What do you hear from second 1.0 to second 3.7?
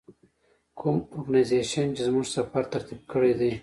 ارګنایزیشن چې زموږ سفر ترتیب کړی دی.